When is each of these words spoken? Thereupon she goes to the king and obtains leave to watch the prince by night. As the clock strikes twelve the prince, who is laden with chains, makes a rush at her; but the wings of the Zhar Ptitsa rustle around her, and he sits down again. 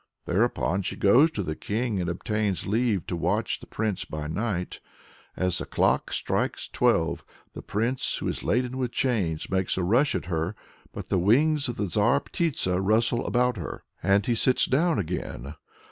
Thereupon 0.25 0.81
she 0.81 0.95
goes 0.95 1.29
to 1.29 1.43
the 1.43 1.55
king 1.55 2.01
and 2.01 2.09
obtains 2.09 2.65
leave 2.65 3.05
to 3.05 3.15
watch 3.15 3.59
the 3.59 3.67
prince 3.67 4.03
by 4.03 4.25
night. 4.25 4.79
As 5.37 5.59
the 5.59 5.65
clock 5.67 6.11
strikes 6.11 6.67
twelve 6.67 7.23
the 7.53 7.61
prince, 7.61 8.15
who 8.17 8.27
is 8.27 8.41
laden 8.43 8.79
with 8.79 8.91
chains, 8.91 9.51
makes 9.51 9.77
a 9.77 9.83
rush 9.83 10.15
at 10.15 10.25
her; 10.25 10.55
but 10.91 11.09
the 11.09 11.19
wings 11.19 11.67
of 11.69 11.75
the 11.77 11.85
Zhar 11.85 12.19
Ptitsa 12.19 12.81
rustle 12.83 13.29
around 13.29 13.57
her, 13.57 13.83
and 14.01 14.25
he 14.25 14.33
sits 14.33 14.65
down 14.65 14.97
again. 14.97 15.53